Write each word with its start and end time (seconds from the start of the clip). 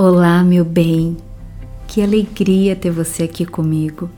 Olá, 0.00 0.44
meu 0.44 0.64
bem. 0.64 1.16
Que 1.88 2.00
alegria 2.00 2.76
ter 2.76 2.92
você 2.92 3.24
aqui 3.24 3.44
comigo. 3.44 4.08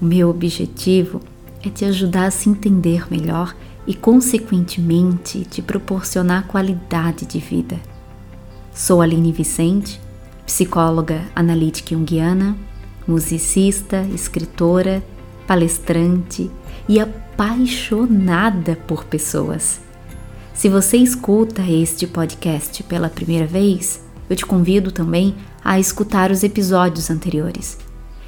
O 0.00 0.06
meu 0.06 0.30
objetivo 0.30 1.20
é 1.62 1.68
te 1.68 1.84
ajudar 1.84 2.24
a 2.24 2.30
se 2.30 2.48
entender 2.48 3.04
melhor 3.10 3.54
e, 3.86 3.94
consequentemente, 3.94 5.44
te 5.44 5.60
proporcionar 5.60 6.46
qualidade 6.46 7.26
de 7.26 7.38
vida. 7.38 7.78
Sou 8.74 9.02
Aline 9.02 9.32
Vicente, 9.32 10.00
psicóloga 10.46 11.20
analítica 11.36 11.94
junguiana, 11.94 12.56
musicista, 13.06 14.06
escritora, 14.14 15.02
palestrante 15.46 16.50
e 16.88 16.98
apaixonada 16.98 18.76
por 18.88 19.04
pessoas. 19.04 19.78
Se 20.54 20.70
você 20.70 20.96
escuta 20.96 21.60
este 21.68 22.06
podcast 22.06 22.82
pela 22.84 23.10
primeira 23.10 23.46
vez, 23.46 24.00
eu 24.32 24.36
te 24.36 24.46
convido 24.46 24.90
também 24.90 25.34
a 25.62 25.78
escutar 25.78 26.30
os 26.30 26.42
episódios 26.42 27.10
anteriores. 27.10 27.76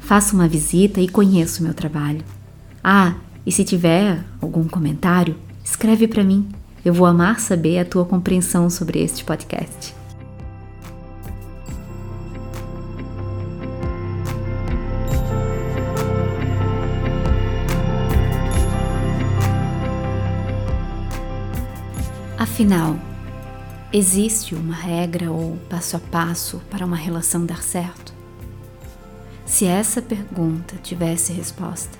Faça 0.00 0.34
uma 0.34 0.48
visita 0.48 0.98
e 1.00 1.08
conheça 1.08 1.60
o 1.60 1.64
meu 1.64 1.74
trabalho. 1.74 2.24
Ah, 2.82 3.16
e 3.44 3.52
se 3.52 3.62
tiver 3.64 4.24
algum 4.40 4.64
comentário, 4.64 5.36
escreve 5.62 6.08
para 6.08 6.24
mim. 6.24 6.48
Eu 6.84 6.94
vou 6.94 7.06
amar 7.06 7.40
saber 7.40 7.78
a 7.78 7.84
tua 7.84 8.06
compreensão 8.06 8.70
sobre 8.70 9.02
este 9.02 9.24
podcast. 9.24 9.97
Afinal, 22.58 22.98
existe 23.92 24.52
uma 24.52 24.74
regra 24.74 25.30
ou 25.30 25.56
passo 25.70 25.96
a 25.96 26.00
passo 26.00 26.60
para 26.68 26.84
uma 26.84 26.96
relação 26.96 27.46
dar 27.46 27.62
certo? 27.62 28.12
Se 29.46 29.64
essa 29.64 30.02
pergunta 30.02 30.74
tivesse 30.82 31.32
resposta, 31.32 31.96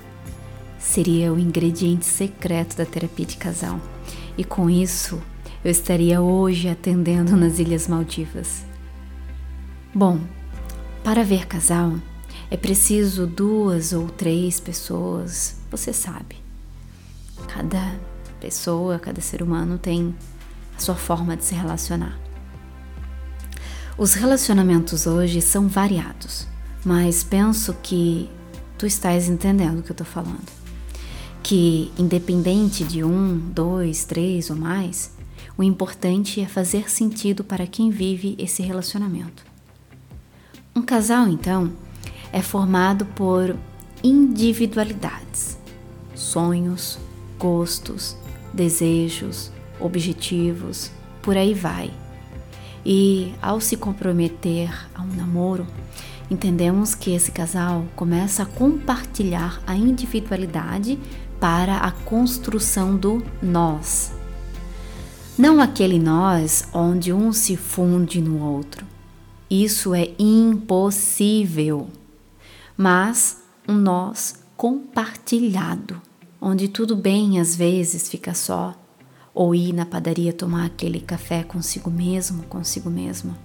seria 0.77 1.33
o 1.33 1.39
ingrediente 1.39 2.07
secreto 2.07 2.77
da 2.77 2.85
terapia 2.85 3.25
de 3.25 3.37
casal, 3.37 3.81
e 4.37 4.43
com 4.43 4.69
isso 4.69 5.23
eu 5.65 5.71
estaria 5.71 6.21
hoje 6.21 6.69
atendendo 6.69 7.37
nas 7.37 7.61
Ilhas 7.61 7.87
Maldivas. 7.87 8.65
Bom, 9.95 10.19
para 11.05 11.23
ver 11.23 11.47
casal 11.47 11.95
é 12.51 12.57
preciso 12.57 13.29
duas 13.29 13.93
ou 13.93 14.09
três 14.09 14.59
pessoas, 14.59 15.55
você 15.71 15.93
sabe. 15.93 16.35
Cada 17.47 17.95
pessoa, 18.41 18.99
cada 18.99 19.21
ser 19.21 19.41
humano 19.41 19.79
tem 19.79 20.17
sua 20.83 20.95
forma 20.95 21.37
de 21.37 21.45
se 21.45 21.55
relacionar. 21.55 22.19
Os 23.97 24.15
relacionamentos 24.15 25.07
hoje 25.07 25.43
são 25.43 25.67
variados, 25.67 26.47
mas 26.85 27.25
penso 27.25 27.75
que 27.83 28.31
tu 28.79 28.87
estás 28.87 29.29
entendendo 29.29 29.81
o 29.81 29.83
que 29.83 29.91
eu 29.91 29.95
estou 29.95 30.07
falando. 30.07 30.47
Que, 31.43 31.91
independente 31.99 32.85
de 32.85 33.03
um, 33.03 33.39
dois, 33.39 34.05
três 34.05 34.51
ou 34.51 34.57
mais, 34.57 35.11
o 35.57 35.63
importante 35.63 36.41
é 36.41 36.47
fazer 36.47 36.89
sentido 36.89 37.43
para 37.43 37.67
quem 37.67 37.91
vive 37.91 38.37
esse 38.39 38.63
relacionamento. 38.63 39.45
Um 40.75 40.83
casal, 40.83 41.27
então, 41.27 41.73
é 42.33 42.41
formado 42.41 43.05
por 43.05 43.57
individualidades, 44.03 45.59
sonhos, 46.15 46.99
gostos, 47.37 48.17
desejos, 48.55 49.51
objetivos, 49.81 50.91
por 51.23 51.37
aí 51.37 51.55
vai. 51.55 51.91
E 52.85 53.35
ao 53.43 53.61
se 53.61 53.77
comprometer 53.77 54.71
a 54.95 55.03
um 55.03 55.15
namoro, 55.15 55.67
entendemos 56.31 56.95
que 56.95 57.11
esse 57.11 57.33
casal 57.33 57.85
começa 57.97 58.43
a 58.43 58.47
compartilhar 58.47 59.63
a 59.67 59.75
individualidade 59.75 60.99
para 61.41 61.79
a 61.79 61.91
construção 61.91 62.97
do 62.97 63.23
nós. 63.43 64.13
Não 65.37 65.61
aquele 65.61 65.99
nós 65.99 66.69
onde 66.73 67.13
um 67.13 67.33
se 67.33 67.57
funde 67.57 68.21
no 68.21 68.43
outro. 68.43 68.85
Isso 69.51 69.95
é 69.95 70.11
impossível. 70.19 71.89
Mas 72.77 73.43
um 73.67 73.75
nós 73.75 74.43
compartilhado 74.57 76.01
onde 76.41 76.69
tudo 76.69 76.97
bem 76.97 77.41
às 77.41 77.55
vezes 77.55 78.09
fica 78.09 78.35
só, 78.35 78.75
ou 79.35 79.55
ir 79.55 79.73
na 79.73 79.87
padaria 79.87 80.33
tomar 80.33 80.67
aquele 80.67 81.01
café 81.01 81.43
consigo 81.43 81.91
mesmo, 81.91 82.43
consigo 82.45 82.91
mesma. 82.91 83.37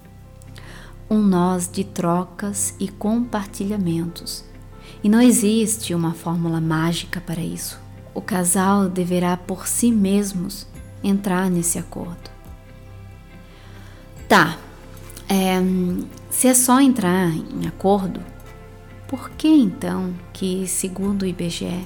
Um 1.10 1.22
nós 1.22 1.70
de 1.72 1.84
trocas 1.84 2.76
e 2.80 2.88
compartilhamentos. 2.88 4.44
E 5.04 5.10
não 5.10 5.22
existe 5.22 5.94
uma 5.94 6.14
fórmula 6.14 6.62
mágica 6.62 7.22
para 7.22 7.42
isso. 7.42 7.80
O 8.14 8.22
casal 8.22 8.90
deverá 8.90 9.36
por 9.36 9.68
si 9.68 9.92
mesmos 9.92 10.68
entrar 11.04 11.50
nesse 11.50 11.78
acordo. 11.78 12.32
Tá, 14.28 14.58
é, 15.28 15.60
se 16.30 16.48
é 16.48 16.54
só 16.54 16.80
entrar 16.80 17.30
em 17.30 17.68
acordo, 17.68 18.22
por 19.08 19.30
que 19.32 19.48
então 19.48 20.14
que, 20.32 20.66
segundo 20.68 21.24
o 21.24 21.26
IBGE, 21.26 21.86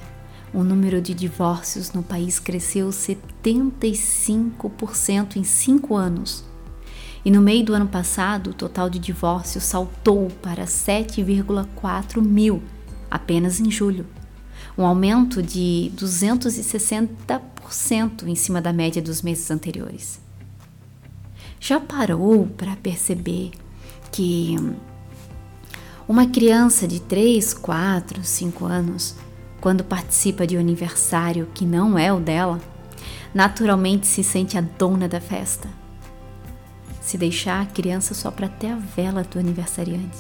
o 0.54 0.64
número 0.64 1.02
de 1.02 1.14
divórcios 1.14 1.92
no 1.92 2.02
país 2.02 2.40
cresceu 2.40 2.88
75% 2.90 5.36
em 5.36 5.44
cinco 5.44 5.94
anos. 5.96 6.46
E 7.26 7.32
no 7.32 7.42
meio 7.42 7.66
do 7.66 7.74
ano 7.74 7.88
passado, 7.88 8.52
o 8.52 8.54
total 8.54 8.90
de 8.90 9.00
divórcios 9.00 9.66
saltou 9.66 10.30
para 10.42 10.64
7,4 10.66 12.22
mil 12.22 12.64
apenas 13.12 13.60
em 13.60 13.70
julho, 13.70 14.06
um 14.78 14.86
aumento 14.86 15.42
de 15.42 15.92
260% 15.96 18.28
em 18.28 18.36
cima 18.36 18.62
da 18.62 18.72
média 18.72 19.02
dos 19.02 19.22
meses 19.22 19.52
anteriores. 19.52 20.22
Já 21.60 21.80
parou 21.80 22.48
para 22.48 22.76
perceber 22.78 23.52
que 24.12 24.56
uma 26.08 26.28
criança 26.28 26.88
de 26.88 27.02
3, 27.02 27.56
4, 27.56 28.24
5 28.24 28.66
anos 28.66 29.16
quando 29.68 29.84
participa 29.84 30.48
de 30.48 30.56
um 30.56 30.62
aniversário 30.62 31.50
que 31.54 31.66
não 31.66 32.00
é 32.00 32.14
o 32.14 32.22
dela, 32.22 32.58
naturalmente 33.34 34.08
se 34.08 34.24
sente 34.24 34.58
a 34.58 34.62
dona 34.62 35.10
da 35.10 35.20
festa. 35.20 35.68
Se 37.02 37.18
deixar, 37.18 37.64
a 37.64 37.66
criança 37.66 38.14
sopra 38.14 38.46
até 38.46 38.72
a 38.72 38.78
vela 38.78 39.24
do 39.24 39.38
aniversariante. 39.38 40.20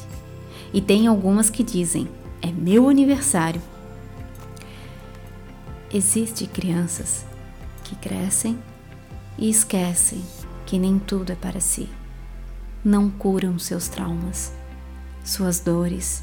E 0.74 0.81
tem 0.81 1.08
algumas 1.08 1.50
que 1.50 1.63
dizem: 1.63 2.09
é 2.41 2.52
meu 2.52 2.90
aniversário. 2.90 3.62
Existem 5.94 6.46
crianças 6.46 7.25
que 7.85 7.96
crescem 7.96 8.59
e 9.38 9.50
esquecem 9.50 10.25
que 10.66 10.78
nem 10.78 11.00
tudo 11.00 11.31
é 11.31 11.35
para 11.35 11.62
si. 11.62 11.88
Não 12.84 13.09
curam 13.09 13.58
seus 13.58 13.88
traumas, 13.88 14.52
suas 15.24 15.62
dores 15.62 16.22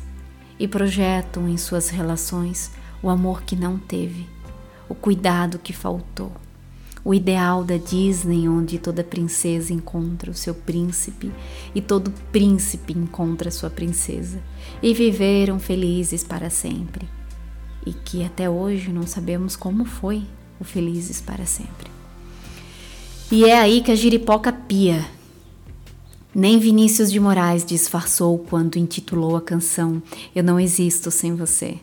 e 0.58 0.68
projetam 0.68 1.48
em 1.48 1.56
suas 1.56 1.88
relações 1.88 2.70
o 3.04 3.10
amor 3.10 3.42
que 3.42 3.54
não 3.54 3.78
teve, 3.78 4.26
o 4.88 4.94
cuidado 4.94 5.58
que 5.58 5.74
faltou, 5.74 6.32
o 7.04 7.12
ideal 7.12 7.62
da 7.62 7.76
Disney 7.76 8.48
onde 8.48 8.78
toda 8.78 9.04
princesa 9.04 9.74
encontra 9.74 10.30
o 10.30 10.34
seu 10.34 10.54
príncipe 10.54 11.30
e 11.74 11.82
todo 11.82 12.10
príncipe 12.32 12.94
encontra 12.94 13.50
sua 13.50 13.68
princesa 13.68 14.42
e 14.82 14.94
viveram 14.94 15.58
felizes 15.58 16.24
para 16.24 16.48
sempre. 16.48 17.06
E 17.84 17.92
que 17.92 18.24
até 18.24 18.48
hoje 18.48 18.90
não 18.90 19.06
sabemos 19.06 19.54
como 19.54 19.84
foi 19.84 20.22
o 20.58 20.64
felizes 20.64 21.20
para 21.20 21.44
sempre. 21.44 21.90
E 23.30 23.44
é 23.44 23.58
aí 23.58 23.82
que 23.82 23.92
a 23.92 23.94
giripoca 23.94 24.50
pia. 24.50 25.04
Nem 26.34 26.58
Vinícius 26.58 27.12
de 27.12 27.20
Moraes 27.20 27.66
disfarçou 27.66 28.38
quando 28.38 28.78
intitulou 28.78 29.36
a 29.36 29.42
canção 29.42 30.02
Eu 30.34 30.42
Não 30.42 30.58
Existo 30.58 31.10
Sem 31.10 31.34
Você. 31.34 31.78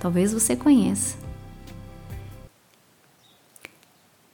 Talvez 0.00 0.32
você 0.32 0.54
conheça. 0.54 1.16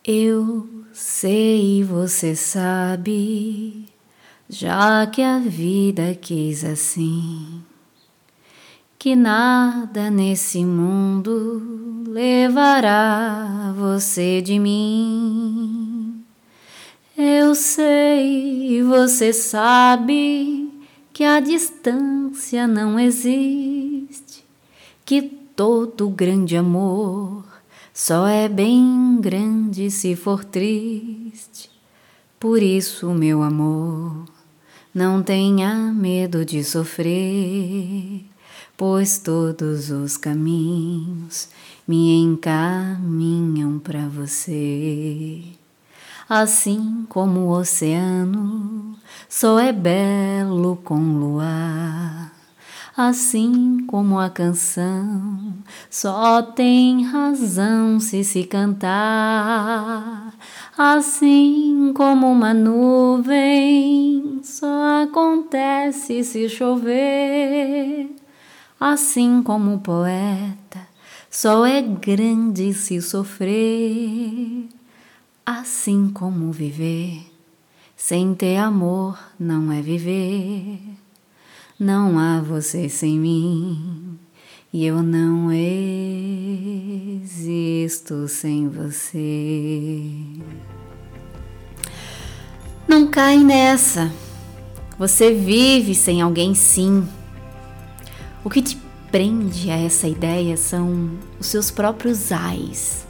Eu 0.04 0.68
sei, 0.92 1.84
você 1.84 2.34
sabe, 2.34 3.86
já 4.48 5.06
que 5.06 5.22
a 5.22 5.38
vida 5.38 6.18
quis 6.20 6.64
assim, 6.64 7.62
que 8.98 9.14
nada 9.14 10.10
nesse 10.10 10.64
mundo 10.64 12.04
levará 12.08 13.72
você 13.76 14.42
de 14.42 14.58
mim. 14.58 16.24
Eu 17.16 17.54
sei, 17.54 18.82
você 18.82 19.32
sabe 19.32 20.68
que 21.12 21.22
a 21.22 21.38
distância 21.38 22.66
não 22.66 22.98
existe, 22.98 24.44
que 25.04 25.41
todo 25.54 26.08
grande 26.08 26.56
amor 26.56 27.44
só 27.92 28.26
é 28.26 28.48
bem 28.48 29.18
grande 29.20 29.90
se 29.90 30.16
for 30.16 30.44
triste. 30.44 31.70
Por 32.40 32.62
isso, 32.62 33.10
meu 33.10 33.42
amor, 33.42 34.24
não 34.94 35.22
tenha 35.22 35.74
medo 35.92 36.44
de 36.44 36.64
sofrer, 36.64 38.24
pois 38.76 39.18
todos 39.18 39.90
os 39.90 40.16
caminhos 40.16 41.48
me 41.86 42.16
encaminham 42.16 43.78
para 43.78 44.08
você. 44.08 45.42
Assim 46.28 47.04
como 47.10 47.40
o 47.40 47.50
oceano 47.50 48.96
só 49.28 49.58
é 49.58 49.72
belo 49.72 50.76
com 50.82 50.98
luar 51.18 52.31
assim 52.96 53.84
como 53.86 54.18
a 54.18 54.28
canção 54.28 55.54
só 55.90 56.42
tem 56.42 57.04
razão 57.04 57.98
se 57.98 58.22
se 58.22 58.44
cantar, 58.44 60.34
assim 60.76 61.92
como 61.94 62.30
uma 62.30 62.52
nuvem 62.52 64.40
só 64.42 65.04
acontece 65.04 66.22
se 66.24 66.48
chover, 66.48 68.10
assim 68.78 69.42
como 69.42 69.74
o 69.74 69.80
poeta 69.80 70.80
só 71.30 71.64
é 71.64 71.80
grande 71.80 72.74
se 72.74 73.00
sofrer, 73.00 74.68
assim 75.46 76.10
como 76.10 76.52
viver 76.52 77.32
sem 78.04 78.34
ter 78.34 78.56
amor 78.56 79.16
não 79.38 79.70
é 79.70 79.80
viver. 79.80 81.01
Não 81.84 82.16
há 82.16 82.40
você 82.40 82.88
sem 82.88 83.18
mim 83.18 84.16
e 84.72 84.86
eu 84.86 85.02
não 85.02 85.50
existo 87.10 88.28
sem 88.28 88.68
você. 88.68 90.12
Não 92.86 93.08
cai 93.08 93.38
nessa. 93.38 94.12
Você 94.96 95.34
vive 95.34 95.92
sem 95.92 96.22
alguém, 96.22 96.54
sim. 96.54 97.04
O 98.44 98.50
que 98.50 98.62
te 98.62 98.80
prende 99.10 99.68
a 99.68 99.76
essa 99.76 100.06
ideia 100.06 100.56
são 100.56 101.18
os 101.40 101.48
seus 101.48 101.68
próprios 101.72 102.30
ais, 102.30 103.04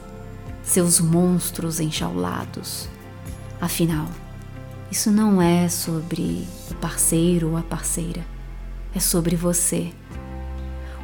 seus 0.63 0.99
monstros 0.99 1.79
enjaulados. 1.79 2.89
Afinal, 3.61 4.07
isso 4.91 5.11
não 5.11 5.39
é 5.39 5.69
sobre 5.69 6.47
o 6.71 6.75
parceiro 6.81 7.51
ou 7.51 7.57
a 7.57 7.61
parceira 7.61 8.32
é 8.95 8.99
sobre 8.99 9.35
você. 9.35 9.93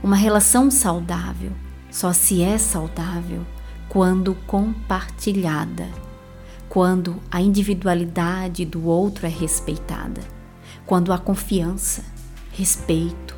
Uma 0.02 0.16
relação 0.16 0.72
saudável 0.72 1.52
só 1.92 2.14
se 2.14 2.42
é 2.42 2.58
saudável 2.58 3.46
quando 3.90 4.36
compartilhada, 4.46 5.88
quando 6.70 7.18
a 7.32 7.42
individualidade 7.42 8.64
do 8.64 8.86
outro 8.86 9.26
é 9.26 9.30
respeitada, 9.30 10.22
quando 10.86 11.12
há 11.12 11.18
confiança, 11.18 12.04
respeito, 12.52 13.36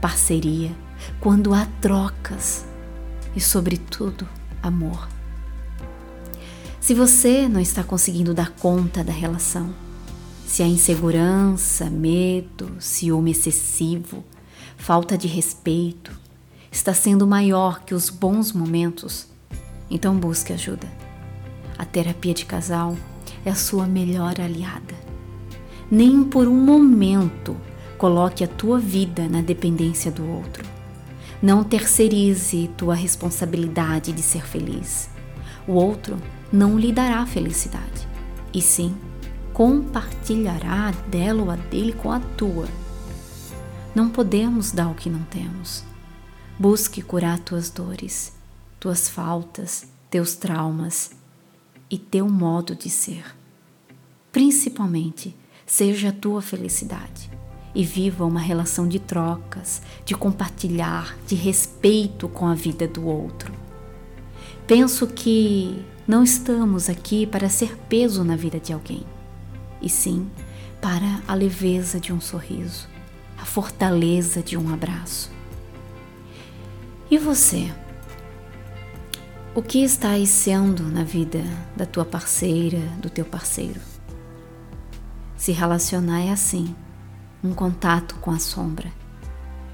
parceria, 0.00 0.70
quando 1.20 1.54
há 1.54 1.66
trocas 1.80 2.66
e, 3.34 3.40
sobretudo, 3.40 4.28
amor. 4.62 5.08
Se 6.80 6.92
você 6.92 7.48
não 7.48 7.60
está 7.60 7.82
conseguindo 7.82 8.34
dar 8.34 8.50
conta 8.50 9.02
da 9.02 9.12
relação, 9.12 9.74
se 10.46 10.62
a 10.62 10.66
insegurança, 10.66 11.90
medo, 11.90 12.76
ciúme 12.78 13.32
excessivo, 13.32 14.24
falta 14.76 15.16
de 15.16 15.26
respeito 15.26 16.12
está 16.70 16.92
sendo 16.92 17.26
maior 17.26 17.84
que 17.84 17.94
os 17.94 18.10
bons 18.10 18.52
momentos, 18.52 19.26
então 19.90 20.16
busque 20.16 20.52
ajuda. 20.52 20.86
A 21.78 21.84
terapia 21.84 22.34
de 22.34 22.44
casal 22.44 22.96
é 23.44 23.50
a 23.50 23.54
sua 23.54 23.86
melhor 23.86 24.40
aliada. 24.40 24.94
Nem 25.90 26.22
por 26.24 26.46
um 26.46 26.56
momento 26.56 27.56
coloque 27.98 28.44
a 28.44 28.48
tua 28.48 28.78
vida 28.78 29.28
na 29.28 29.40
dependência 29.40 30.10
do 30.10 30.28
outro. 30.28 30.64
Não 31.42 31.64
terceirize 31.64 32.70
tua 32.76 32.94
responsabilidade 32.94 34.12
de 34.12 34.22
ser 34.22 34.44
feliz. 34.44 35.08
O 35.66 35.72
outro 35.72 36.16
não 36.52 36.78
lhe 36.78 36.92
dará 36.92 37.24
felicidade, 37.26 38.06
e 38.52 38.60
sim 38.60 38.94
compartilhará 39.54 40.90
dela 41.06 41.42
ou 41.44 41.50
a 41.50 41.54
dele 41.54 41.92
com 41.92 42.10
a 42.10 42.18
tua. 42.18 42.66
Não 43.94 44.10
podemos 44.10 44.72
dar 44.72 44.88
o 44.88 44.96
que 44.96 45.08
não 45.08 45.22
temos. 45.22 45.84
Busque 46.58 47.00
curar 47.00 47.38
tuas 47.38 47.70
dores, 47.70 48.34
tuas 48.80 49.08
faltas, 49.08 49.86
teus 50.10 50.34
traumas 50.34 51.12
e 51.88 51.96
teu 51.96 52.28
modo 52.28 52.74
de 52.74 52.90
ser. 52.90 53.24
Principalmente, 54.32 55.36
seja 55.64 56.08
a 56.08 56.12
tua 56.12 56.42
felicidade 56.42 57.30
e 57.72 57.84
viva 57.84 58.24
uma 58.24 58.40
relação 58.40 58.88
de 58.88 58.98
trocas, 58.98 59.80
de 60.04 60.16
compartilhar, 60.16 61.16
de 61.28 61.36
respeito 61.36 62.28
com 62.28 62.46
a 62.46 62.54
vida 62.54 62.88
do 62.88 63.06
outro. 63.06 63.54
Penso 64.66 65.06
que 65.06 65.84
não 66.08 66.24
estamos 66.24 66.88
aqui 66.88 67.24
para 67.24 67.48
ser 67.48 67.76
peso 67.88 68.24
na 68.24 68.34
vida 68.34 68.58
de 68.58 68.72
alguém 68.72 69.13
e 69.84 69.88
sim 69.88 70.30
para 70.80 71.20
a 71.28 71.34
leveza 71.34 72.00
de 72.00 72.12
um 72.12 72.20
sorriso, 72.20 72.88
a 73.38 73.44
fortaleza 73.44 74.42
de 74.42 74.56
um 74.56 74.72
abraço. 74.72 75.30
E 77.10 77.18
você? 77.18 77.70
O 79.54 79.62
que 79.62 79.84
está 79.84 80.10
sendo 80.26 80.82
na 80.84 81.04
vida 81.04 81.44
da 81.76 81.86
tua 81.86 82.04
parceira, 82.04 82.80
do 83.00 83.08
teu 83.08 83.24
parceiro? 83.24 83.80
Se 85.36 85.52
relacionar 85.52 86.22
é 86.22 86.32
assim, 86.32 86.74
um 87.42 87.52
contato 87.52 88.16
com 88.16 88.30
a 88.30 88.38
sombra. 88.38 88.90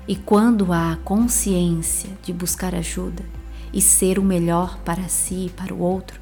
E 0.07 0.17
quando 0.17 0.73
há 0.73 0.99
consciência 1.05 2.11
de 2.23 2.33
buscar 2.33 2.75
ajuda 2.75 3.25
e 3.73 3.81
ser 3.81 4.19
o 4.19 4.25
melhor 4.25 4.79
para 4.85 5.09
si 5.09 5.47
e 5.47 5.51
para 5.51 5.73
o 5.73 5.81
outro, 5.81 6.21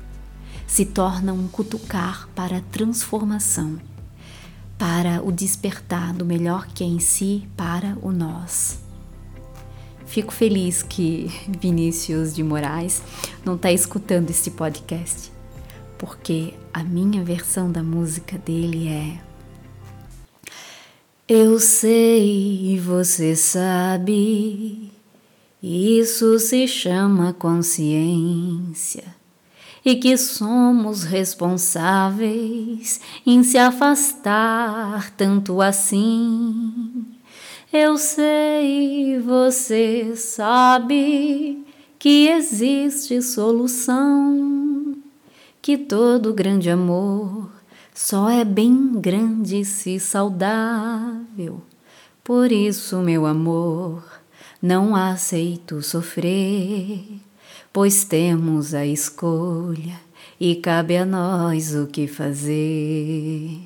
se 0.69 0.85
torna 0.85 1.33
um 1.33 1.49
cutucar 1.49 2.29
para 2.37 2.59
a 2.59 2.61
transformação, 2.61 3.81
para 4.77 5.25
o 5.25 5.33
despertar 5.33 6.13
do 6.13 6.27
melhor 6.27 6.67
que 6.69 6.85
é 6.85 6.87
em 6.87 7.01
si 7.01 7.49
para 7.57 7.97
o 8.03 8.13
nós. 8.13 8.79
Fico 10.07 10.33
feliz 10.33 10.83
que 10.83 11.33
Vinícius 11.59 12.35
de 12.35 12.45
Moraes 12.45 13.03
não 13.45 13.57
está 13.57 13.73
escutando 13.73 14.31
este 14.31 14.51
podcast, 14.51 15.33
porque 15.97 16.53
a 16.73 16.85
minha 16.85 17.25
versão 17.25 17.73
da 17.73 17.83
música 17.83 18.37
dele 18.37 18.89
é 18.89 19.21
Eu 21.27 21.59
sei 21.59 22.75
e 22.75 22.79
você 22.79 23.35
sabe, 23.35 24.93
isso 25.63 26.39
se 26.39 26.69
chama 26.69 27.33
consciência 27.33 29.18
e 29.89 29.97
que 29.97 30.19
somos 30.19 31.03
responsáveis 31.03 33.01
em 33.25 33.43
se 33.43 33.57
afastar 33.57 35.11
tanto 35.13 35.63
assim. 35.63 37.07
Eu 37.73 37.97
sei, 37.97 39.19
você 39.19 40.15
sabe 40.15 41.65
que 41.99 42.29
existe 42.29 43.23
solução, 43.23 44.95
que 45.63 45.79
todo 45.79 46.35
grande 46.35 46.69
amor 46.69 47.51
só 47.95 48.29
é 48.29 48.45
bem 48.45 48.93
grande 49.01 49.65
se 49.65 49.99
saudável. 49.99 51.63
Por 52.23 52.53
isso, 52.53 52.99
meu 52.99 53.25
amor, 53.25 54.05
não 54.61 54.95
aceito 54.95 55.81
sofrer 55.81 57.27
pois 57.79 58.03
temos 58.03 58.75
a 58.75 58.85
escolha 58.85 60.01
e 60.41 60.57
cabe 60.57 60.97
a 60.97 61.07
nós 61.07 61.77
o 61.77 61.87
que 61.87 62.09
fazer. 62.09 63.57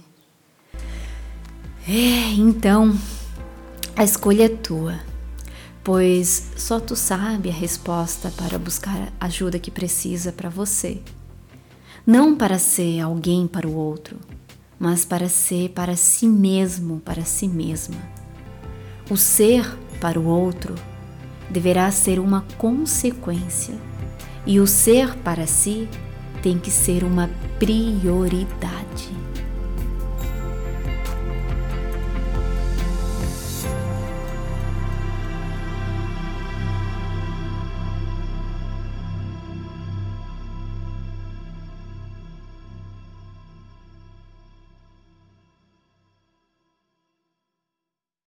É, 1.89 2.35
então, 2.37 2.95
a 3.97 4.05
escolha 4.05 4.45
é 4.45 4.49
tua, 4.51 5.01
pois 5.83 6.51
só 6.59 6.79
tu 6.79 6.95
sabe 6.95 7.49
a 7.49 7.55
resposta 7.55 8.31
para 8.37 8.59
buscar 8.59 9.11
a 9.19 9.25
ajuda 9.25 9.59
que 9.59 9.71
precisa 9.71 10.31
para 10.31 10.51
você. 10.51 11.01
Não 12.07 12.37
para 12.37 12.59
ser 12.59 13.01
alguém 13.01 13.47
para 13.47 13.67
o 13.67 13.75
outro, 13.75 14.19
mas 14.79 15.07
para 15.07 15.31
ser 15.31 15.71
para 15.71 15.97
si 15.97 16.27
mesmo, 16.27 17.01
para 17.01 17.25
si 17.25 17.49
mesma. 17.49 17.97
O 19.09 19.17
ser 19.17 19.75
para 20.03 20.21
o 20.21 20.27
outro 20.27 20.75
deverá 21.49 21.91
ser 21.91 22.19
uma 22.19 22.43
consequência 22.59 23.92
e 24.47 24.59
o 24.61 24.67
ser 24.67 25.15
para 25.19 25.47
si 25.47 25.89
tem 26.43 26.59
que 26.59 26.71
ser 26.71 27.05
uma 27.05 27.31
prioridade. 27.59 29.22